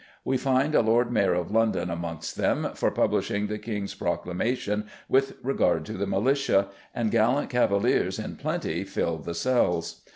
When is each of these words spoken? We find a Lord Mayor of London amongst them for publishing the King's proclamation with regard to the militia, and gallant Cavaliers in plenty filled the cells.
We 0.25 0.35
find 0.35 0.73
a 0.73 0.81
Lord 0.81 1.11
Mayor 1.11 1.35
of 1.35 1.51
London 1.51 1.91
amongst 1.91 2.35
them 2.35 2.69
for 2.73 2.89
publishing 2.89 3.45
the 3.45 3.59
King's 3.59 3.93
proclamation 3.93 4.87
with 5.07 5.35
regard 5.43 5.85
to 5.85 5.93
the 5.93 6.07
militia, 6.07 6.69
and 6.95 7.11
gallant 7.11 7.51
Cavaliers 7.51 8.17
in 8.17 8.35
plenty 8.35 8.83
filled 8.83 9.25
the 9.25 9.35
cells. 9.35 10.01